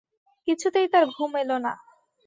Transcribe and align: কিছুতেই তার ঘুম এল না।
কিছুতেই 0.47 0.87
তার 0.93 1.05
ঘুম 1.13 1.31
এল 1.41 1.51
না। 1.57 1.73